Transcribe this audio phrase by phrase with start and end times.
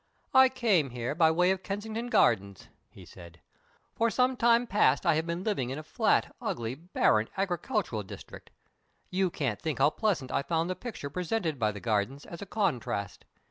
[0.33, 3.39] "I came here by way of Kensington Gardens," he said.
[3.93, 8.49] "For some time past I have been living in a flat, ugly, barren, agricultural district.
[9.11, 12.47] You can't think how pleasant I found the picture presented by the Gardens, as a
[12.47, 13.25] contrast.